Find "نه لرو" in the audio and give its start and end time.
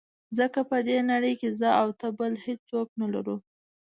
3.01-3.35